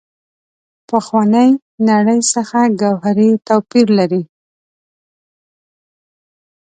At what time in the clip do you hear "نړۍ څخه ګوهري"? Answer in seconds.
1.89-3.31